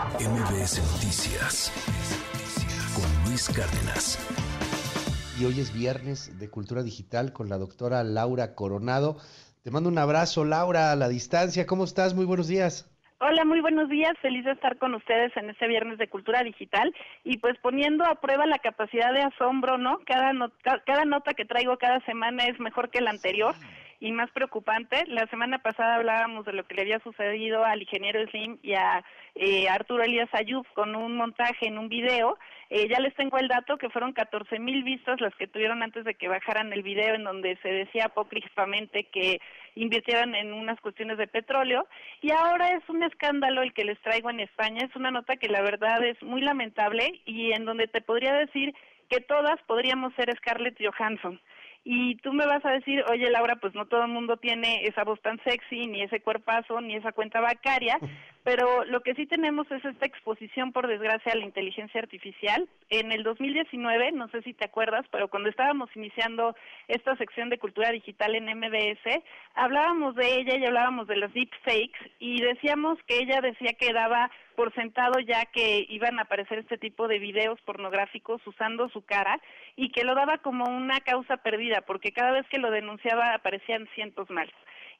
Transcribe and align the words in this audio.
MBS 0.00 0.80
Noticias 0.94 1.70
con 2.96 3.28
Luis 3.28 3.50
Cárdenas. 3.50 4.16
Y 5.38 5.44
hoy 5.44 5.60
es 5.60 5.74
viernes 5.74 6.38
de 6.38 6.48
Cultura 6.48 6.82
Digital 6.82 7.34
con 7.34 7.50
la 7.50 7.58
doctora 7.58 8.02
Laura 8.02 8.54
Coronado. 8.54 9.18
Te 9.62 9.70
mando 9.70 9.90
un 9.90 9.98
abrazo, 9.98 10.46
Laura, 10.46 10.90
a 10.90 10.96
la 10.96 11.10
distancia. 11.10 11.66
¿Cómo 11.66 11.84
estás? 11.84 12.14
Muy 12.14 12.24
buenos 12.24 12.48
días. 12.48 12.90
Hola, 13.18 13.44
muy 13.44 13.60
buenos 13.60 13.90
días. 13.90 14.14
Feliz 14.22 14.46
de 14.46 14.52
estar 14.52 14.78
con 14.78 14.94
ustedes 14.94 15.36
en 15.36 15.50
este 15.50 15.68
viernes 15.68 15.98
de 15.98 16.08
Cultura 16.08 16.42
Digital 16.44 16.94
y 17.22 17.36
pues 17.36 17.58
poniendo 17.60 18.06
a 18.06 18.14
prueba 18.22 18.46
la 18.46 18.58
capacidad 18.58 19.12
de 19.12 19.20
asombro, 19.20 19.76
¿no? 19.76 19.98
Cada, 20.06 20.32
cada 20.86 21.04
nota 21.04 21.34
que 21.34 21.44
traigo 21.44 21.76
cada 21.76 22.00
semana 22.06 22.46
es 22.46 22.58
mejor 22.58 22.88
que 22.88 23.02
la 23.02 23.10
anterior 23.10 23.54
y 24.00 24.12
más 24.12 24.30
preocupante. 24.30 25.04
La 25.06 25.26
semana 25.26 25.58
pasada 25.58 25.96
hablábamos 25.96 26.46
de 26.46 26.54
lo 26.54 26.64
que 26.66 26.74
le 26.74 26.82
había 26.82 27.00
sucedido 27.00 27.64
al 27.64 27.82
ingeniero 27.82 28.26
Slim 28.30 28.58
y 28.62 28.72
a 28.72 29.04
eh, 29.34 29.68
Arturo 29.68 30.02
Elías 30.02 30.30
Ayub 30.32 30.66
con 30.74 30.96
un 30.96 31.16
montaje 31.16 31.66
en 31.66 31.78
un 31.78 31.90
video. 31.90 32.38
Eh, 32.70 32.88
ya 32.88 32.98
les 32.98 33.14
tengo 33.14 33.36
el 33.36 33.48
dato 33.48 33.76
que 33.76 33.90
fueron 33.90 34.12
14 34.12 34.58
mil 34.58 34.82
vistas 34.84 35.20
las 35.20 35.34
que 35.34 35.46
tuvieron 35.46 35.82
antes 35.82 36.04
de 36.04 36.14
que 36.14 36.28
bajaran 36.28 36.72
el 36.72 36.82
video 36.82 37.14
en 37.14 37.24
donde 37.24 37.58
se 37.62 37.68
decía 37.68 38.06
apócrifamente 38.06 39.04
que 39.04 39.40
invirtieran 39.74 40.34
en 40.34 40.52
unas 40.54 40.80
cuestiones 40.80 41.18
de 41.18 41.26
petróleo. 41.26 41.86
Y 42.22 42.30
ahora 42.32 42.72
es 42.72 42.88
un 42.88 43.02
escándalo 43.02 43.60
el 43.60 43.74
que 43.74 43.84
les 43.84 44.00
traigo 44.00 44.30
en 44.30 44.40
España. 44.40 44.80
Es 44.82 44.96
una 44.96 45.10
nota 45.10 45.36
que 45.36 45.48
la 45.48 45.60
verdad 45.60 46.02
es 46.04 46.20
muy 46.22 46.40
lamentable 46.40 47.20
y 47.26 47.52
en 47.52 47.66
donde 47.66 47.86
te 47.86 48.00
podría 48.00 48.32
decir 48.34 48.74
que 49.10 49.20
todas 49.20 49.60
podríamos 49.66 50.14
ser 50.14 50.34
Scarlett 50.36 50.78
Johansson 50.80 51.38
y 51.82 52.16
tú 52.16 52.32
me 52.32 52.46
vas 52.46 52.64
a 52.64 52.72
decir, 52.72 53.02
oye 53.10 53.30
Laura, 53.30 53.56
pues 53.56 53.74
no 53.74 53.86
todo 53.86 54.02
el 54.02 54.10
mundo 54.10 54.36
tiene 54.36 54.84
esa 54.84 55.02
voz 55.02 55.20
tan 55.22 55.42
sexy, 55.44 55.86
ni 55.86 56.02
ese 56.02 56.20
cuerpazo, 56.20 56.80
ni 56.80 56.94
esa 56.94 57.12
cuenta 57.12 57.40
bancaria, 57.40 57.98
pero 58.44 58.84
lo 58.84 59.00
que 59.00 59.14
sí 59.14 59.26
tenemos 59.26 59.70
es 59.70 59.82
esta 59.84 60.04
exposición, 60.04 60.72
por 60.72 60.86
desgracia, 60.86 61.32
a 61.32 61.36
la 61.36 61.44
inteligencia 61.44 62.00
artificial. 62.00 62.68
En 62.90 63.12
el 63.12 63.22
2019, 63.22 64.12
no 64.12 64.28
sé 64.28 64.42
si 64.42 64.52
te 64.52 64.66
acuerdas, 64.66 65.06
pero 65.10 65.28
cuando 65.28 65.48
estábamos 65.48 65.88
iniciando 65.94 66.54
esta 66.88 67.16
sección 67.16 67.48
de 67.48 67.58
cultura 67.58 67.90
digital 67.90 68.34
en 68.34 68.58
MBS, 68.58 69.22
hablábamos 69.54 70.14
de 70.16 70.36
ella 70.36 70.58
y 70.58 70.66
hablábamos 70.66 71.06
de 71.06 71.16
las 71.16 71.32
deepfakes 71.32 71.98
y 72.18 72.42
decíamos 72.42 72.98
que 73.06 73.18
ella 73.18 73.40
decía 73.40 73.72
que 73.72 73.92
daba 73.92 74.30
por 74.56 74.74
sentado 74.74 75.18
ya 75.20 75.46
que 75.46 75.86
iban 75.88 76.18
a 76.18 76.22
aparecer 76.22 76.58
este 76.58 76.76
tipo 76.76 77.08
de 77.08 77.18
videos 77.18 77.58
pornográficos 77.62 78.46
usando 78.46 78.90
su 78.90 79.02
cara 79.02 79.40
y 79.74 79.90
que 79.90 80.04
lo 80.04 80.14
daba 80.14 80.36
como 80.38 80.64
una 80.66 81.00
causa 81.00 81.38
perdida 81.38 81.69
porque 81.86 82.12
cada 82.12 82.32
vez 82.32 82.46
que 82.48 82.58
lo 82.58 82.70
denunciaba 82.70 83.34
aparecían 83.34 83.88
cientos 83.94 84.28
más. 84.30 84.48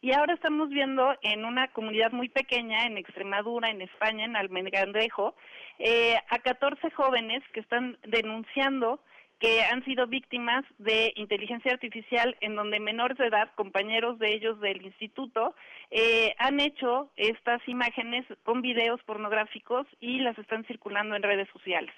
Y 0.03 0.13
ahora 0.13 0.35
estamos 0.35 0.71
viendo 0.71 1.15
en 1.23 1.45
una 1.45 1.69
comunidad 1.69 2.13
muy 2.13 2.29
pequeña, 2.31 2.87
en 2.87 2.97
Extremadura, 2.97 3.69
en 3.69 3.83
España, 3.83 4.25
en 4.25 4.37
Almendrejo, 4.37 5.35
eh, 5.79 6.17
a 6.29 6.39
14 6.39 6.91
jóvenes 6.91 7.43
que 7.53 7.61
están 7.61 7.98
denunciando 8.07 9.01
que 9.41 9.63
han 9.63 9.83
sido 9.87 10.07
víctimas 10.07 10.65
de 10.79 11.13
inteligencia 11.17 11.73
artificial 11.73 12.37
en 12.43 12.55
donde 12.55 12.79
menores 12.79 13.17
de 13.17 13.27
edad, 13.27 13.51
compañeros 13.57 14.19
de 14.19 14.35
ellos 14.35 14.61
del 14.61 14.83
instituto, 14.83 15.55
eh, 15.91 16.35
han 16.39 16.61
hecho 16.61 17.11
estas 17.17 17.67
imágenes 17.67 18.27
con 18.45 18.61
videos 18.61 19.03
pornográficos 19.05 19.87
y 19.98 20.19
las 20.21 20.39
están 20.39 20.65
circulando 20.67 21.17
en 21.17 21.23
redes 21.23 21.48
sociales. 21.55 21.95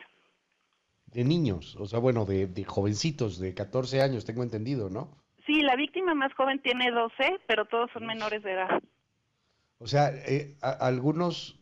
De 1.12 1.24
niños, 1.24 1.76
o 1.78 1.86
sea, 1.86 1.98
bueno, 1.98 2.24
de, 2.24 2.64
jovencitos 2.64 3.38
de 3.38 3.54
14 3.54 4.00
años, 4.00 4.24
tengo 4.24 4.42
entendido, 4.42 4.88
¿no? 4.88 5.10
Sí, 5.46 5.60
la 5.60 5.76
víctima 5.76 6.14
más 6.14 6.32
joven 6.34 6.60
tiene 6.62 6.90
12, 6.90 7.40
pero 7.46 7.66
todos 7.66 7.90
son 7.92 8.06
menores 8.06 8.42
de 8.42 8.52
edad. 8.52 8.82
O 9.78 9.86
sea, 9.86 10.10
eh, 10.10 10.56
algunos, 10.60 11.58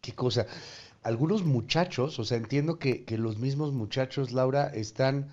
¿qué 0.00 0.12
cosa? 0.12 0.46
algunos 1.02 1.44
muchachos, 1.44 2.18
o 2.18 2.24
sea, 2.24 2.36
entiendo 2.36 2.78
que, 2.78 3.04
que, 3.04 3.16
los 3.16 3.38
mismos 3.38 3.72
muchachos, 3.72 4.32
Laura, 4.32 4.66
están 4.66 5.30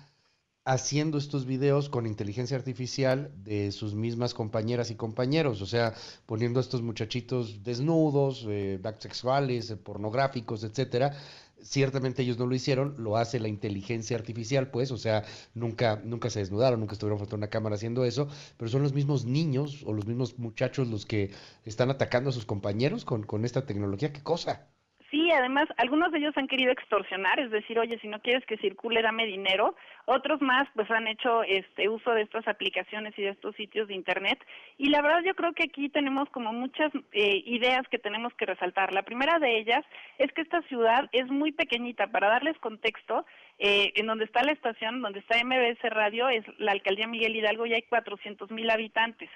haciendo 0.68 1.16
estos 1.16 1.46
videos 1.46 1.88
con 1.88 2.06
inteligencia 2.06 2.54
artificial 2.54 3.30
de 3.42 3.72
sus 3.72 3.94
mismas 3.94 4.34
compañeras 4.34 4.90
y 4.90 4.96
compañeros, 4.96 5.62
o 5.62 5.66
sea, 5.66 5.94
poniendo 6.26 6.60
a 6.60 6.62
estos 6.62 6.82
muchachitos 6.82 7.64
desnudos, 7.64 8.44
eh, 8.46 8.78
sexuales, 8.98 9.70
eh, 9.70 9.76
pornográficos, 9.76 10.64
etcétera. 10.64 11.16
Ciertamente 11.62 12.22
ellos 12.22 12.38
no 12.38 12.46
lo 12.46 12.54
hicieron, 12.54 12.94
lo 12.98 13.16
hace 13.16 13.40
la 13.40 13.48
inteligencia 13.48 14.16
artificial, 14.16 14.70
pues, 14.70 14.90
o 14.90 14.96
sea, 14.96 15.24
nunca, 15.54 16.00
nunca 16.04 16.30
se 16.30 16.38
desnudaron, 16.40 16.80
nunca 16.80 16.92
estuvieron 16.94 17.18
frente 17.18 17.34
a 17.34 17.38
una 17.38 17.50
cámara 17.50 17.74
haciendo 17.76 18.04
eso, 18.04 18.28
pero 18.56 18.70
son 18.70 18.82
los 18.82 18.92
mismos 18.92 19.24
niños 19.24 19.82
o 19.84 19.92
los 19.92 20.06
mismos 20.06 20.38
muchachos 20.38 20.88
los 20.88 21.04
que 21.06 21.32
están 21.64 21.90
atacando 21.90 22.30
a 22.30 22.32
sus 22.32 22.46
compañeros 22.46 23.04
con, 23.04 23.24
con 23.24 23.44
esta 23.44 23.66
tecnología. 23.66 24.12
¿Qué 24.12 24.22
cosa? 24.22 24.68
Sí, 25.10 25.30
además, 25.32 25.66
algunos 25.78 26.12
de 26.12 26.18
ellos 26.18 26.36
han 26.36 26.48
querido 26.48 26.70
extorsionar, 26.70 27.40
es 27.40 27.50
decir, 27.50 27.78
oye, 27.78 27.98
si 28.00 28.08
no 28.08 28.20
quieres 28.20 28.44
que 28.44 28.58
circule, 28.58 29.00
dame 29.00 29.24
dinero. 29.24 29.74
Otros 30.04 30.42
más, 30.42 30.68
pues, 30.74 30.90
han 30.90 31.06
hecho 31.08 31.42
este 31.44 31.88
uso 31.88 32.10
de 32.10 32.22
estas 32.22 32.46
aplicaciones 32.46 33.18
y 33.18 33.22
de 33.22 33.30
estos 33.30 33.56
sitios 33.56 33.88
de 33.88 33.94
Internet. 33.94 34.38
Y 34.76 34.90
la 34.90 35.00
verdad, 35.00 35.22
yo 35.24 35.34
creo 35.34 35.54
que 35.54 35.64
aquí 35.64 35.88
tenemos 35.88 36.28
como 36.28 36.52
muchas 36.52 36.92
eh, 37.12 37.42
ideas 37.46 37.88
que 37.90 37.98
tenemos 37.98 38.34
que 38.34 38.44
resaltar. 38.44 38.92
La 38.92 39.02
primera 39.02 39.38
de 39.38 39.58
ellas 39.58 39.82
es 40.18 40.30
que 40.32 40.42
esta 40.42 40.60
ciudad 40.62 41.08
es 41.12 41.26
muy 41.28 41.52
pequeñita. 41.52 42.08
Para 42.08 42.28
darles 42.28 42.58
contexto, 42.58 43.24
eh, 43.58 43.92
en 43.96 44.06
donde 44.06 44.26
está 44.26 44.42
la 44.42 44.52
estación, 44.52 45.00
donde 45.00 45.20
está 45.20 45.42
MBS 45.42 45.80
Radio, 45.90 46.28
es 46.28 46.44
la 46.58 46.72
alcaldía 46.72 47.06
Miguel 47.06 47.34
Hidalgo 47.34 47.64
y 47.64 47.72
hay 47.72 47.82
400 47.82 48.50
mil 48.50 48.68
habitantes. 48.68 49.30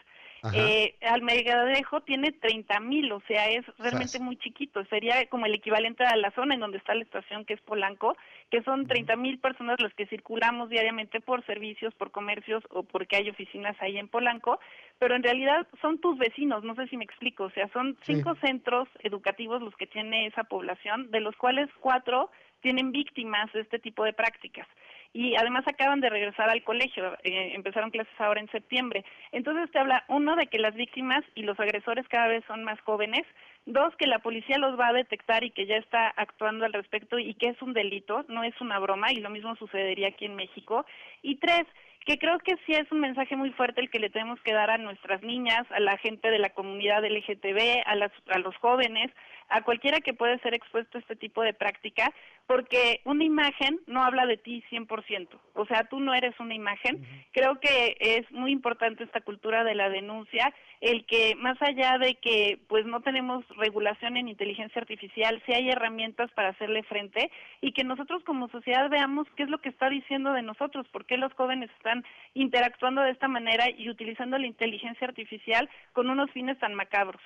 Eh, 0.52 0.96
Almegadejo 1.02 2.00
tiene 2.00 2.32
30 2.32 2.80
mil, 2.80 3.12
o 3.12 3.22
sea, 3.28 3.48
es 3.48 3.64
realmente 3.78 4.18
muy 4.18 4.36
chiquito. 4.36 4.84
Sería 4.86 5.24
como 5.26 5.46
el 5.46 5.54
equivalente 5.54 6.04
a 6.04 6.16
la 6.16 6.32
zona 6.32 6.54
en 6.54 6.60
donde 6.60 6.78
está 6.78 6.94
la 6.94 7.04
estación, 7.04 7.44
que 7.44 7.54
es 7.54 7.60
Polanco, 7.60 8.16
que 8.50 8.62
son 8.62 8.86
30 8.86 9.14
mil 9.16 9.38
personas 9.38 9.80
las 9.80 9.94
que 9.94 10.06
circulamos 10.06 10.68
diariamente 10.68 11.20
por 11.20 11.46
servicios, 11.46 11.94
por 11.94 12.10
comercios 12.10 12.64
o 12.70 12.82
porque 12.82 13.16
hay 13.16 13.30
oficinas 13.30 13.76
ahí 13.80 13.98
en 13.98 14.08
Polanco, 14.08 14.58
pero 14.98 15.14
en 15.14 15.22
realidad 15.22 15.68
son 15.80 16.00
tus 16.00 16.18
vecinos, 16.18 16.64
no 16.64 16.74
sé 16.74 16.88
si 16.88 16.96
me 16.96 17.04
explico, 17.04 17.44
o 17.44 17.50
sea, 17.50 17.68
son 17.68 17.96
cinco 18.02 18.34
centros 18.36 18.88
educativos 19.00 19.62
los 19.62 19.76
que 19.76 19.86
tiene 19.86 20.26
esa 20.26 20.42
población, 20.44 21.10
de 21.12 21.20
los 21.20 21.36
cuales 21.36 21.70
cuatro 21.78 22.30
tienen 22.62 22.90
víctimas 22.90 23.52
de 23.52 23.60
este 23.60 23.78
tipo 23.78 24.04
de 24.04 24.12
prácticas 24.12 24.66
y 25.14 25.34
además 25.36 25.64
acaban 25.66 26.00
de 26.00 26.08
regresar 26.08 26.48
al 26.48 26.62
colegio, 26.62 27.12
eh, 27.22 27.52
empezaron 27.54 27.90
clases 27.90 28.18
ahora 28.18 28.40
en 28.40 28.50
septiembre. 28.50 29.04
Entonces 29.30 29.70
te 29.70 29.78
habla, 29.78 30.04
uno, 30.08 30.36
de 30.36 30.46
que 30.46 30.58
las 30.58 30.74
víctimas 30.74 31.22
y 31.34 31.42
los 31.42 31.58
agresores 31.60 32.08
cada 32.08 32.28
vez 32.28 32.44
son 32.46 32.64
más 32.64 32.80
jóvenes, 32.80 33.22
dos, 33.66 33.94
que 33.96 34.06
la 34.06 34.20
policía 34.20 34.58
los 34.58 34.78
va 34.78 34.88
a 34.88 34.94
detectar 34.94 35.44
y 35.44 35.50
que 35.50 35.66
ya 35.66 35.76
está 35.76 36.08
actuando 36.16 36.64
al 36.64 36.72
respecto 36.72 37.18
y 37.18 37.34
que 37.34 37.48
es 37.48 37.60
un 37.60 37.74
delito, 37.74 38.24
no 38.28 38.42
es 38.42 38.58
una 38.60 38.78
broma 38.78 39.12
y 39.12 39.16
lo 39.16 39.30
mismo 39.30 39.54
sucedería 39.56 40.08
aquí 40.08 40.24
en 40.24 40.34
México, 40.34 40.86
y 41.22 41.36
tres, 41.36 41.66
que 42.06 42.18
creo 42.18 42.38
que 42.40 42.56
sí 42.66 42.72
es 42.72 42.90
un 42.90 43.00
mensaje 43.00 43.36
muy 43.36 43.50
fuerte 43.50 43.80
el 43.80 43.90
que 43.90 44.00
le 44.00 44.10
tenemos 44.10 44.40
que 44.40 44.52
dar 44.52 44.70
a 44.70 44.78
nuestras 44.78 45.22
niñas, 45.22 45.64
a 45.70 45.78
la 45.78 45.96
gente 45.98 46.30
de 46.30 46.38
la 46.38 46.50
comunidad 46.50 47.04
LGTB, 47.04 47.82
a, 47.86 47.94
las, 47.94 48.10
a 48.28 48.38
los 48.38 48.56
jóvenes, 48.56 49.12
a 49.52 49.62
cualquiera 49.62 50.00
que 50.00 50.14
puede 50.14 50.38
ser 50.38 50.54
expuesto 50.54 50.96
a 50.96 51.00
este 51.02 51.14
tipo 51.14 51.42
de 51.42 51.52
práctica, 51.52 52.10
porque 52.46 53.02
una 53.04 53.22
imagen 53.22 53.80
no 53.86 54.02
habla 54.02 54.24
de 54.24 54.38
ti 54.38 54.64
100%, 54.70 55.28
o 55.54 55.66
sea, 55.66 55.84
tú 55.84 56.00
no 56.00 56.14
eres 56.14 56.38
una 56.40 56.54
imagen. 56.54 57.06
Creo 57.32 57.60
que 57.60 57.96
es 58.00 58.30
muy 58.32 58.50
importante 58.50 59.04
esta 59.04 59.20
cultura 59.20 59.62
de 59.62 59.74
la 59.74 59.90
denuncia, 59.90 60.52
el 60.80 61.04
que 61.04 61.34
más 61.36 61.60
allá 61.60 61.98
de 61.98 62.14
que 62.14 62.60
pues 62.66 62.86
no 62.86 63.02
tenemos 63.02 63.44
regulación 63.58 64.16
en 64.16 64.28
inteligencia 64.28 64.80
artificial, 64.80 65.42
sí 65.44 65.52
hay 65.52 65.68
herramientas 65.68 66.30
para 66.32 66.48
hacerle 66.48 66.82
frente 66.84 67.30
y 67.60 67.72
que 67.72 67.84
nosotros 67.84 68.24
como 68.24 68.48
sociedad 68.48 68.88
veamos 68.88 69.28
qué 69.36 69.42
es 69.42 69.50
lo 69.50 69.60
que 69.60 69.68
está 69.68 69.90
diciendo 69.90 70.32
de 70.32 70.42
nosotros, 70.42 70.88
por 70.88 71.04
qué 71.04 71.18
los 71.18 71.32
jóvenes 71.34 71.70
están 71.76 72.04
interactuando 72.32 73.02
de 73.02 73.10
esta 73.10 73.28
manera 73.28 73.66
y 73.70 73.90
utilizando 73.90 74.38
la 74.38 74.46
inteligencia 74.46 75.06
artificial 75.06 75.68
con 75.92 76.08
unos 76.08 76.30
fines 76.30 76.58
tan 76.58 76.74
macabros. 76.74 77.20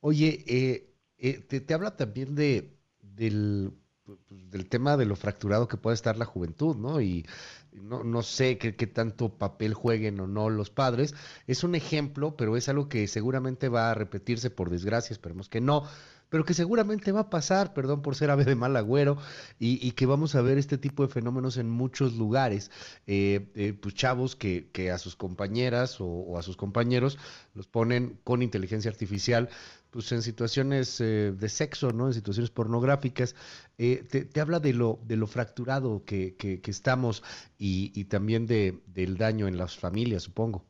Oye, 0.00 0.38
eh, 0.48 0.89
eh, 1.20 1.40
te, 1.40 1.74
habla 1.74 1.96
también 1.96 2.34
de 2.34 2.76
del, 3.02 3.72
pues, 4.04 4.18
del 4.30 4.68
tema 4.68 4.96
de 4.96 5.06
lo 5.06 5.16
fracturado 5.16 5.68
que 5.68 5.76
puede 5.76 5.94
estar 5.94 6.16
la 6.16 6.24
juventud, 6.24 6.76
¿no? 6.76 7.00
Y 7.00 7.26
no, 7.72 8.02
no 8.04 8.22
sé 8.22 8.58
qué, 8.58 8.74
qué, 8.74 8.86
tanto 8.86 9.38
papel 9.38 9.74
jueguen 9.74 10.18
o 10.20 10.26
no 10.26 10.50
los 10.50 10.70
padres. 10.70 11.14
Es 11.46 11.64
un 11.64 11.74
ejemplo, 11.74 12.36
pero 12.36 12.56
es 12.56 12.68
algo 12.68 12.88
que 12.88 13.06
seguramente 13.06 13.68
va 13.68 13.90
a 13.90 13.94
repetirse 13.94 14.50
por 14.50 14.70
desgracia, 14.70 15.12
esperemos 15.12 15.48
que 15.48 15.60
no, 15.60 15.84
pero 16.30 16.44
que 16.44 16.54
seguramente 16.54 17.12
va 17.12 17.20
a 17.20 17.30
pasar, 17.30 17.74
perdón 17.74 18.02
por 18.02 18.14
ser 18.14 18.30
ave 18.30 18.44
de 18.44 18.54
mal 18.54 18.76
agüero, 18.76 19.18
y, 19.58 19.90
que 19.92 20.06
vamos 20.06 20.34
a 20.36 20.42
ver 20.42 20.56
este 20.56 20.78
tipo 20.78 21.02
de 21.06 21.12
fenómenos 21.12 21.58
en 21.58 21.68
muchos 21.68 22.14
lugares. 22.14 22.70
Eh, 23.06 23.50
eh, 23.56 23.74
pues 23.78 23.94
chavos 23.94 24.36
que, 24.36 24.70
que, 24.72 24.90
a 24.90 24.98
sus 24.98 25.16
compañeras 25.16 25.96
o, 25.98 26.38
a 26.38 26.42
sus 26.42 26.56
compañeros 26.56 27.18
los 27.54 27.66
ponen 27.66 28.18
con 28.24 28.42
inteligencia 28.42 28.90
artificial, 28.90 29.50
pues 29.90 30.10
en 30.12 30.22
situaciones 30.22 31.00
eh, 31.00 31.32
de 31.32 31.48
sexo, 31.48 31.90
¿no? 31.90 32.06
En 32.06 32.14
situaciones 32.14 32.50
pornográficas. 32.50 33.34
Te, 33.76 34.40
habla 34.40 34.60
de 34.60 34.74
lo, 34.74 34.98
de 35.04 35.16
lo 35.16 35.26
fracturado 35.26 36.04
que, 36.04 36.36
que, 36.36 36.60
estamos 36.70 37.22
y, 37.58 37.92
y 37.94 38.04
también 38.04 38.46
de, 38.46 38.80
del 38.86 39.16
daño 39.16 39.48
en 39.48 39.56
las 39.56 39.78
familias, 39.78 40.24
supongo 40.24 40.64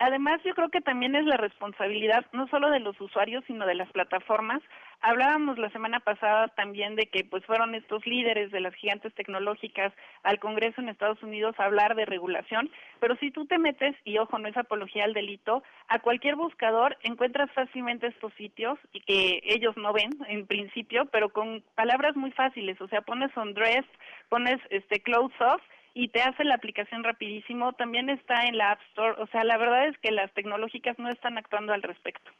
además 0.00 0.40
yo 0.44 0.54
creo 0.54 0.68
que 0.70 0.80
también 0.80 1.14
es 1.14 1.24
la 1.24 1.36
responsabilidad 1.36 2.26
no 2.32 2.48
solo 2.48 2.70
de 2.70 2.80
los 2.80 3.00
usuarios, 3.00 3.44
sino 3.46 3.66
de 3.66 3.74
las 3.74 3.90
plataformas, 3.92 4.62
Hablábamos 5.00 5.58
la 5.58 5.70
semana 5.70 6.00
pasada 6.00 6.48
también 6.48 6.96
de 6.96 7.06
que 7.06 7.22
pues 7.22 7.44
fueron 7.46 7.76
estos 7.76 8.04
líderes 8.04 8.50
de 8.50 8.58
las 8.58 8.74
gigantes 8.74 9.14
tecnológicas 9.14 9.92
al 10.24 10.40
Congreso 10.40 10.80
en 10.80 10.88
Estados 10.88 11.22
Unidos 11.22 11.54
a 11.58 11.66
hablar 11.66 11.94
de 11.94 12.04
regulación, 12.04 12.68
pero 12.98 13.14
si 13.16 13.30
tú 13.30 13.46
te 13.46 13.58
metes, 13.58 13.94
y 14.04 14.18
ojo, 14.18 14.40
no 14.40 14.48
es 14.48 14.56
apología 14.56 15.04
al 15.04 15.14
delito, 15.14 15.62
a 15.86 16.00
cualquier 16.00 16.34
buscador 16.34 16.96
encuentras 17.02 17.48
fácilmente 17.52 18.08
estos 18.08 18.32
sitios 18.34 18.76
y 18.92 19.00
que 19.00 19.40
ellos 19.44 19.76
no 19.76 19.92
ven 19.92 20.10
en 20.26 20.48
principio, 20.48 21.06
pero 21.06 21.28
con 21.28 21.62
palabras 21.76 22.16
muy 22.16 22.32
fáciles, 22.32 22.80
o 22.80 22.88
sea, 22.88 23.02
pones 23.02 23.34
undressed, 23.36 23.86
pones 24.28 24.60
este 24.70 25.00
clothes 25.00 25.40
off 25.40 25.62
y 25.94 26.08
te 26.08 26.22
hace 26.22 26.42
la 26.42 26.56
aplicación 26.56 27.04
rapidísimo, 27.04 27.72
también 27.74 28.10
está 28.10 28.46
en 28.46 28.58
la 28.58 28.72
App 28.72 28.80
Store, 28.90 29.14
o 29.22 29.28
sea, 29.28 29.44
la 29.44 29.58
verdad 29.58 29.86
es 29.86 29.98
que 29.98 30.10
las 30.10 30.32
tecnológicas 30.34 30.98
no 30.98 31.08
están 31.08 31.38
actuando 31.38 31.72
al 31.72 31.82
respecto 31.82 32.32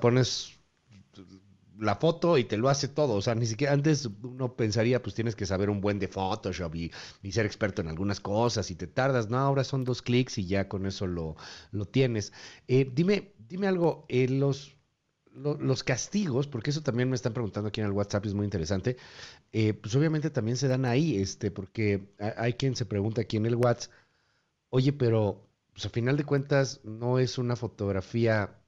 pones 0.00 0.58
la 1.78 1.94
foto 1.94 2.38
y 2.38 2.44
te 2.44 2.56
lo 2.56 2.68
hace 2.68 2.88
todo. 2.88 3.14
O 3.14 3.22
sea, 3.22 3.34
ni 3.34 3.46
siquiera 3.46 3.72
antes 3.72 4.08
uno 4.22 4.54
pensaría, 4.56 5.02
pues 5.02 5.14
tienes 5.14 5.36
que 5.36 5.46
saber 5.46 5.70
un 5.70 5.80
buen 5.80 5.98
de 5.98 6.08
Photoshop 6.08 6.74
y, 6.74 6.92
ser 7.30 7.46
experto 7.46 7.82
en 7.82 7.88
algunas 7.88 8.20
cosas 8.20 8.70
y 8.70 8.74
te 8.74 8.86
tardas. 8.86 9.30
No, 9.30 9.38
ahora 9.38 9.64
son 9.64 9.84
dos 9.84 10.02
clics 10.02 10.38
y 10.38 10.46
ya 10.46 10.68
con 10.68 10.86
eso 10.86 11.06
lo, 11.06 11.36
lo 11.70 11.86
tienes. 11.86 12.32
Eh, 12.66 12.90
dime, 12.92 13.32
dime 13.48 13.68
algo, 13.68 14.04
eh, 14.08 14.28
los, 14.28 14.76
los 15.32 15.84
castigos, 15.84 16.48
porque 16.48 16.70
eso 16.70 16.82
también 16.82 17.08
me 17.08 17.16
están 17.16 17.32
preguntando 17.32 17.68
aquí 17.68 17.80
en 17.80 17.86
el 17.86 17.92
WhatsApp, 17.92 18.26
es 18.26 18.34
muy 18.34 18.44
interesante. 18.44 18.96
Eh, 19.52 19.74
pues 19.74 19.94
obviamente 19.94 20.30
también 20.30 20.56
se 20.56 20.68
dan 20.68 20.84
ahí, 20.84 21.18
este, 21.18 21.50
porque 21.50 22.12
hay 22.18 22.54
quien 22.54 22.76
se 22.76 22.86
pregunta 22.86 23.22
aquí 23.22 23.36
en 23.36 23.46
el 23.46 23.54
WhatsApp, 23.54 23.92
oye, 24.70 24.92
pero 24.92 25.48
pues 25.72 25.86
a 25.86 25.90
final 25.90 26.16
de 26.16 26.24
cuentas 26.24 26.80
no 26.84 27.18
es 27.18 27.38
una 27.38 27.56
fotografía 27.56 28.58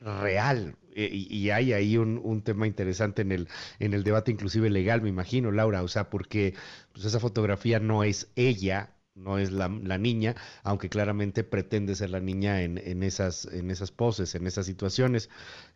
real. 0.00 0.76
Eh, 0.94 1.08
y, 1.12 1.50
hay 1.50 1.72
ahí 1.72 1.96
un, 1.96 2.42
tema 2.42 2.66
interesante 2.66 3.22
en 3.22 3.32
el, 3.32 3.48
en 3.78 3.94
el 3.94 4.02
debate 4.02 4.32
inclusive 4.32 4.70
legal, 4.70 5.02
me 5.02 5.08
imagino, 5.08 5.52
Laura, 5.52 5.82
o 5.82 5.88
sea, 5.88 6.10
porque 6.10 6.54
pues 6.92 7.04
esa 7.04 7.20
fotografía 7.20 7.78
no 7.78 8.02
es 8.02 8.32
ella, 8.34 8.90
no 9.14 9.38
es 9.38 9.52
la, 9.52 9.68
niña, 9.68 10.34
aunque 10.64 10.88
claramente 10.88 11.44
pretende 11.44 11.94
ser 11.94 12.10
la 12.10 12.20
niña 12.20 12.62
en, 12.62 12.78
en, 12.78 13.02
esas, 13.02 13.44
en 13.52 13.70
esas 13.70 13.92
poses, 13.92 14.34
en 14.34 14.46
esas 14.46 14.66
situaciones. 14.66 15.30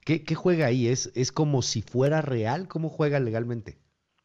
¿Qué, 0.05 0.25
¿Qué, 0.25 0.35
juega 0.35 0.67
ahí? 0.67 0.88
¿Es, 0.88 1.12
¿Es 1.15 1.31
como 1.31 1.62
si 1.62 1.82
fuera 1.82 2.20
real? 2.20 2.67
¿Cómo 2.67 2.88
juega 2.88 3.20
legalmente? 3.20 3.77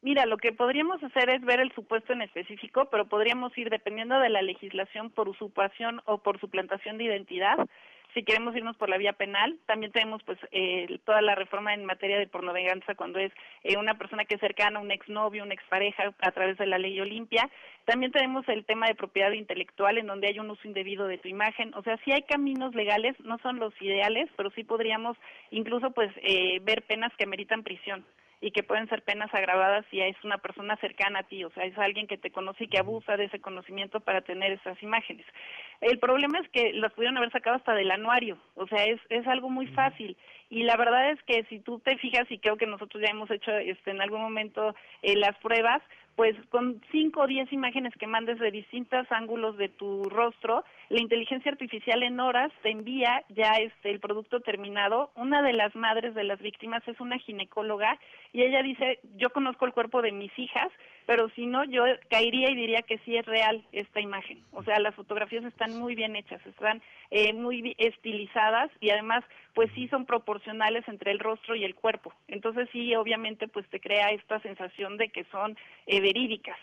Mira, 0.02 0.26
lo 0.26 0.38
que 0.38 0.54
podríamos 0.54 1.04
hacer 1.04 1.30
es 1.30 1.42
ver 1.42 1.60
el 1.60 1.74
supuesto 1.74 2.14
en 2.14 2.22
específico, 2.22 2.88
pero 2.90 3.10
podríamos 3.10 3.56
ir, 3.58 3.70
dependiendo 3.70 4.18
de 4.20 4.30
la 4.30 4.42
legislación, 4.42 5.10
por 5.12 5.28
usurpación 5.28 6.02
o 6.06 6.20
por 6.20 6.40
suplantación 6.40 6.98
de 6.98 7.04
identidad, 7.04 7.58
si 8.14 8.24
queremos 8.24 8.56
irnos 8.56 8.76
por 8.78 8.90
la 8.90 8.98
vía 8.98 9.14
penal, 9.14 9.58
también 9.66 9.92
tenemos 9.92 10.24
pues 10.24 10.38
eh, 10.52 11.00
toda 11.06 11.22
la 11.22 11.36
reforma 11.36 11.74
en 11.74 11.86
materia 11.86 12.18
de 12.18 12.28
pornovenganza 12.28 12.96
cuando 12.96 13.20
es 13.20 13.32
eh, 13.64 13.78
una 13.78 13.98
persona 13.98 14.26
que 14.26 14.36
es 14.36 14.42
cercana, 14.42 14.80
un 14.80 14.92
exnovio, 14.92 15.44
una 15.44 15.54
expareja 15.54 16.14
a 16.20 16.32
través 16.32 16.58
de 16.58 16.66
la 16.66 16.78
ley 16.78 17.00
Olimpia. 17.00 17.50
También 17.86 18.12
tenemos 18.12 18.48
el 18.50 18.66
tema 18.66 18.88
de 18.88 18.96
propiedad 18.96 19.32
intelectual 19.32 19.98
en 19.98 20.08
donde 20.08 20.28
hay 20.28 20.40
un 20.40 20.50
uso 20.50 20.68
indebido 20.68 21.08
de 21.08 21.18
tu 21.18 21.28
imagen. 21.28 21.74
O 21.76 21.84
sea, 21.84 21.98
sí 22.04 22.12
hay 22.12 22.24
caminos 22.24 22.74
legales, 22.74 23.20
no 23.20 23.38
son 23.40 23.60
los 23.60 23.74
ideales, 23.82 24.30
pero 24.36 24.50
sí 24.52 24.64
podríamos 24.64 25.18
incluso 25.52 25.92
pues 25.92 26.12
eh, 26.24 26.60
ver 26.62 26.84
penas 26.84 27.12
que 27.18 27.28
meritan 27.28 27.64
prisión 27.64 28.06
y 28.42 28.52
que 28.52 28.64
pueden 28.64 28.88
ser 28.88 29.04
penas 29.04 29.34
agravadas 29.34 29.86
si 29.92 30.00
es 30.00 30.16
una 30.24 30.38
persona 30.38 30.78
cercana 30.78 31.20
a 31.20 31.24
ti, 31.24 31.44
o 31.44 31.50
sea, 31.52 31.66
es 31.66 31.78
alguien 31.78 32.08
que 32.08 32.18
te 32.18 32.32
conoce 32.32 32.64
y 32.64 32.68
que 32.68 32.80
abusa 32.80 33.18
de 33.18 33.26
ese 33.26 33.42
conocimiento 33.42 34.00
para 34.00 34.22
tener 34.22 34.52
esas 34.52 34.82
imágenes. 34.82 35.26
El 35.82 36.00
problema 36.00 36.40
es 36.40 36.50
que 36.50 36.74
las 36.74 36.94
pudieron 36.94 37.18
haber 37.18 37.32
sacado 37.32 37.58
hasta 37.58 37.74
del 37.74 37.92
anuario, 37.92 38.38
o 38.56 38.68
sea, 38.68 38.86
es, 38.86 39.00
es 39.10 39.28
algo 39.28 39.50
muy 39.50 39.68
fácil. 39.68 40.18
Y 40.50 40.64
la 40.64 40.78
verdad 40.78 41.12
es 41.12 41.22
que 41.24 41.44
si 41.46 41.60
tú 41.60 41.80
te 41.80 41.98
fijas, 41.98 42.26
y 42.30 42.40
creo 42.40 42.58
que 42.58 42.66
nosotros 42.66 43.04
ya 43.04 43.12
hemos 43.12 43.30
hecho 43.30 43.52
este, 43.52 43.92
en 43.92 44.02
algún 44.02 44.22
momento 44.22 44.74
eh, 45.04 45.16
las 45.16 45.38
pruebas, 45.38 45.82
pues 46.16 46.36
con 46.50 46.82
cinco 46.92 47.22
o 47.22 47.28
diez 47.28 47.52
imágenes 47.54 47.94
que 47.98 48.08
mandes 48.08 48.40
de 48.40 48.52
distintos 48.52 49.08
ángulos 49.10 49.58
de 49.58 49.70
tu 49.70 50.04
rostro, 50.04 50.64
la 50.90 51.02
inteligencia 51.02 51.52
artificial 51.52 52.04
en 52.04 52.20
horas 52.20 52.52
te 52.62 52.72
envía 52.72 53.24
ya 53.30 53.54
este 53.54 53.90
el 53.90 54.00
producto 54.00 54.42
terminado. 54.42 55.12
Una 55.16 55.42
de 55.42 55.54
las 55.54 55.76
madres 55.76 56.16
de 56.16 56.24
las 56.24 56.40
víctimas 56.42 56.86
es 56.88 57.00
una 57.00 57.18
ginecóloga 57.20 57.98
y 58.34 58.44
ella 58.44 58.62
dice, 58.62 59.00
yo 59.16 59.30
conozco 59.30 59.66
el 59.66 59.74
cuerpo 59.74 60.02
de 60.02 60.12
mis 60.12 60.38
hijas, 60.38 60.70
pero 61.10 61.28
si 61.32 61.48
no, 61.48 61.64
yo 61.64 61.86
caería 62.08 62.52
y 62.52 62.56
diría 62.56 62.84
que 62.84 63.00
sí 63.00 63.18
es 63.18 63.26
real 63.26 63.66
esta 63.72 64.00
imagen. 64.00 64.44
O 64.52 64.64
sea, 64.64 64.80
las 64.80 64.94
fotografías 64.94 65.44
están 65.44 65.76
muy 65.76 65.96
bien 65.96 66.16
hechas, 66.16 66.40
están 66.46 66.84
eh, 67.10 67.34
muy 67.34 67.76
estilizadas 67.80 68.70
y 68.80 68.92
además, 68.92 69.24
pues 69.56 69.72
sí 69.74 69.88
son 69.88 70.06
proporcionales 70.06 70.88
entre 70.88 71.10
el 71.10 71.18
rostro 71.18 71.56
y 71.56 71.64
el 71.64 71.74
cuerpo. 71.74 72.14
Entonces 72.28 72.70
sí, 72.72 72.94
obviamente, 72.94 73.48
pues 73.48 73.68
te 73.70 73.80
crea 73.80 74.12
esta 74.12 74.40
sensación 74.42 74.98
de 74.98 75.10
que 75.10 75.24
son 75.32 75.58
eh, 75.88 76.00
verídicas. 76.00 76.58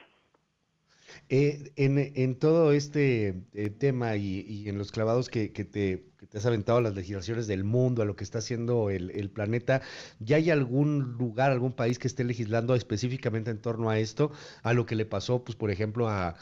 Eh, 1.28 1.72
en, 1.76 2.38
todo 2.38 2.72
este 2.72 3.34
eh, 3.54 3.70
tema 3.70 4.16
y, 4.16 4.68
en 4.68 4.78
los 4.78 4.92
clavados 4.92 5.28
que, 5.28 5.48
te, 5.48 6.04
has 6.34 6.46
aventado 6.46 6.80
las 6.80 6.94
legislaciones 6.94 7.46
del 7.46 7.64
mundo, 7.64 8.02
a 8.02 8.04
lo 8.04 8.16
que 8.16 8.24
está 8.24 8.38
haciendo 8.38 8.90
el, 8.90 9.30
planeta, 9.30 9.82
¿ya 10.20 10.36
hay 10.36 10.50
algún 10.50 11.16
lugar, 11.18 11.50
algún 11.50 11.72
país 11.72 11.98
que 11.98 12.08
esté 12.08 12.24
legislando 12.24 12.74
específicamente 12.74 13.50
en 13.50 13.58
torno 13.58 13.90
a 13.90 13.98
esto? 13.98 14.32
A 14.62 14.72
lo 14.72 14.86
que 14.86 14.94
le 14.94 15.06
pasó, 15.06 15.44
pues, 15.44 15.56
por 15.56 15.70
ejemplo, 15.70 16.08
a, 16.08 16.34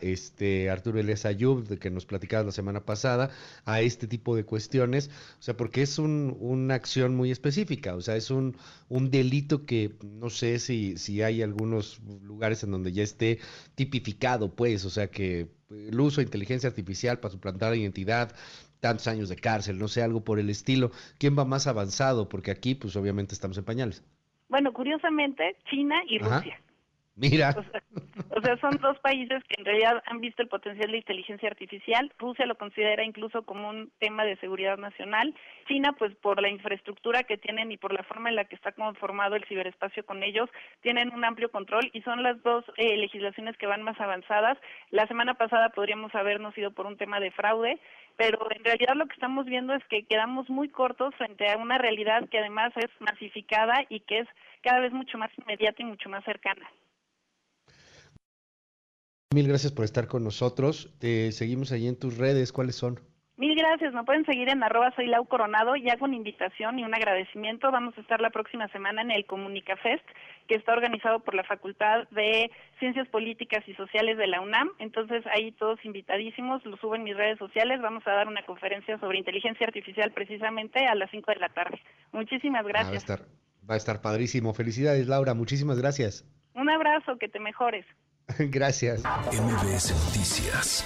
este 0.00 0.70
Arturo 0.70 0.98
Elias 0.98 1.24
Ayub, 1.24 1.66
de 1.66 1.78
que 1.78 1.90
nos 1.90 2.06
platicabas 2.06 2.46
la 2.46 2.52
semana 2.52 2.84
pasada, 2.84 3.30
a 3.64 3.80
este 3.80 4.06
tipo 4.06 4.34
de 4.36 4.44
cuestiones. 4.44 5.10
O 5.38 5.42
sea, 5.42 5.56
porque 5.56 5.82
es 5.82 5.98
una 5.98 6.74
acción 6.74 7.14
muy 7.14 7.30
específica, 7.30 7.94
o 7.94 8.00
sea, 8.00 8.16
es 8.16 8.30
un, 8.30 8.56
un 8.88 9.10
delito 9.10 9.64
que 9.64 9.94
no 10.02 10.30
sé 10.30 10.58
si 10.58 11.22
hay 11.22 11.42
algunos 11.42 12.00
lugares 12.22 12.62
en 12.64 12.70
donde 12.70 12.92
ya 12.92 13.02
esté 13.02 13.38
tipificado, 13.74 14.54
pues, 14.54 14.84
o 14.84 14.90
sea 14.90 15.08
que 15.08 15.48
el 15.70 15.98
uso 16.00 16.20
de 16.20 16.24
inteligencia 16.24 16.68
artificial 16.68 17.18
para 17.20 17.32
suplantar 17.32 17.70
la 17.70 17.76
identidad, 17.76 18.34
tantos 18.84 19.08
años 19.08 19.30
de 19.30 19.36
cárcel, 19.36 19.78
no 19.78 19.88
sé, 19.88 20.02
algo 20.02 20.24
por 20.24 20.38
el 20.38 20.50
estilo. 20.50 20.90
¿Quién 21.16 21.38
va 21.38 21.46
más 21.46 21.66
avanzado? 21.66 22.28
Porque 22.28 22.50
aquí, 22.50 22.74
pues, 22.74 22.94
obviamente 22.96 23.32
estamos 23.32 23.56
en 23.56 23.64
pañales. 23.64 24.04
Bueno, 24.50 24.74
curiosamente, 24.74 25.56
China 25.70 26.02
y 26.06 26.18
Rusia. 26.18 26.60
Mira. 27.16 27.54
O 28.30 28.40
sea, 28.40 28.56
son 28.58 28.76
dos 28.78 28.98
países 28.98 29.42
que 29.44 29.54
en 29.58 29.64
realidad 29.64 30.02
han 30.06 30.20
visto 30.20 30.42
el 30.42 30.48
potencial 30.48 30.90
de 30.90 30.98
inteligencia 30.98 31.48
artificial. 31.48 32.12
Rusia 32.18 32.46
lo 32.46 32.56
considera 32.56 33.04
incluso 33.04 33.44
como 33.44 33.68
un 33.68 33.92
tema 34.00 34.24
de 34.24 34.36
seguridad 34.36 34.76
nacional. 34.76 35.32
China, 35.68 35.92
pues 35.96 36.14
por 36.16 36.42
la 36.42 36.48
infraestructura 36.48 37.22
que 37.22 37.38
tienen 37.38 37.70
y 37.70 37.76
por 37.76 37.92
la 37.92 38.02
forma 38.02 38.30
en 38.30 38.36
la 38.36 38.46
que 38.46 38.56
está 38.56 38.72
conformado 38.72 39.36
el 39.36 39.44
ciberespacio 39.44 40.04
con 40.04 40.24
ellos, 40.24 40.50
tienen 40.82 41.14
un 41.14 41.24
amplio 41.24 41.50
control 41.52 41.88
y 41.92 42.02
son 42.02 42.24
las 42.24 42.42
dos 42.42 42.64
eh, 42.76 42.96
legislaciones 42.96 43.56
que 43.56 43.68
van 43.68 43.82
más 43.82 44.00
avanzadas. 44.00 44.58
La 44.90 45.06
semana 45.06 45.34
pasada 45.34 45.68
podríamos 45.68 46.12
habernos 46.16 46.58
ido 46.58 46.72
por 46.72 46.86
un 46.86 46.96
tema 46.96 47.20
de 47.20 47.30
fraude, 47.30 47.78
pero 48.16 48.50
en 48.50 48.64
realidad 48.64 48.96
lo 48.96 49.06
que 49.06 49.14
estamos 49.14 49.46
viendo 49.46 49.74
es 49.74 49.84
que 49.84 50.04
quedamos 50.04 50.50
muy 50.50 50.68
cortos 50.68 51.14
frente 51.14 51.48
a 51.48 51.56
una 51.58 51.78
realidad 51.78 52.28
que 52.28 52.38
además 52.38 52.72
es 52.76 52.90
masificada 52.98 53.84
y 53.88 54.00
que 54.00 54.20
es 54.20 54.28
cada 54.62 54.80
vez 54.80 54.92
mucho 54.92 55.18
más 55.18 55.30
inmediata 55.38 55.82
y 55.82 55.84
mucho 55.84 56.08
más 56.08 56.24
cercana. 56.24 56.68
Mil 59.34 59.48
gracias 59.48 59.72
por 59.72 59.84
estar 59.84 60.06
con 60.06 60.22
nosotros. 60.22 60.94
Te 61.00 61.32
seguimos 61.32 61.72
ahí 61.72 61.88
en 61.88 61.98
tus 61.98 62.18
redes. 62.18 62.52
¿Cuáles 62.52 62.76
son? 62.76 63.00
Mil 63.36 63.56
gracias. 63.56 63.92
Me 63.92 64.04
pueden 64.04 64.24
seguir 64.26 64.48
en 64.48 64.62
arroba 64.62 64.94
soy 64.94 65.08
Lau 65.08 65.26
Coronado 65.26 65.74
y 65.74 65.90
hago 65.90 66.04
una 66.04 66.14
invitación 66.14 66.78
y 66.78 66.84
un 66.84 66.94
agradecimiento. 66.94 67.72
Vamos 67.72 67.98
a 67.98 68.00
estar 68.00 68.20
la 68.20 68.30
próxima 68.30 68.68
semana 68.68 69.02
en 69.02 69.10
el 69.10 69.26
Comunicafest, 69.26 70.04
que 70.46 70.54
está 70.54 70.72
organizado 70.72 71.18
por 71.18 71.34
la 71.34 71.42
Facultad 71.42 72.08
de 72.10 72.48
Ciencias 72.78 73.08
Políticas 73.08 73.64
y 73.66 73.74
Sociales 73.74 74.18
de 74.18 74.28
la 74.28 74.40
UNAM. 74.40 74.70
Entonces, 74.78 75.24
ahí 75.34 75.50
todos 75.50 75.84
invitadísimos. 75.84 76.64
Lo 76.64 76.76
subo 76.76 76.94
en 76.94 77.02
mis 77.02 77.16
redes 77.16 77.40
sociales. 77.40 77.82
Vamos 77.82 78.06
a 78.06 78.12
dar 78.12 78.28
una 78.28 78.46
conferencia 78.46 79.00
sobre 79.00 79.18
inteligencia 79.18 79.66
artificial 79.66 80.12
precisamente 80.12 80.86
a 80.86 80.94
las 80.94 81.10
5 81.10 81.32
de 81.32 81.40
la 81.40 81.48
tarde. 81.48 81.80
Muchísimas 82.12 82.64
gracias. 82.64 82.88
va, 82.88 82.94
a 82.94 82.98
estar, 82.98 83.20
va 83.68 83.74
a 83.74 83.78
estar 83.78 84.00
padrísimo. 84.00 84.54
Felicidades, 84.54 85.08
Laura. 85.08 85.34
Muchísimas 85.34 85.80
gracias. 85.80 86.24
Un 86.54 86.70
abrazo. 86.70 87.18
Que 87.18 87.28
te 87.28 87.40
mejores. 87.40 87.84
Gracias. 88.38 89.02
MBS 89.32 89.92
Noticias 90.06 90.84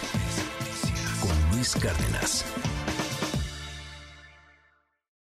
con 1.21 1.51
Luis 1.53 1.75
Cárdenas. 1.75 2.45